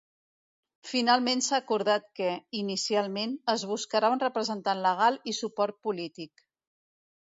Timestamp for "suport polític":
5.45-6.49